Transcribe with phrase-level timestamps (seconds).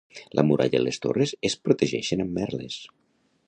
[0.37, 2.83] La muralla i les torres es protegeixen amb merles.